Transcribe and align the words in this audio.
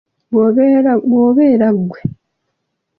Bw'obeera 0.31 1.69
ggwe? 1.77 1.99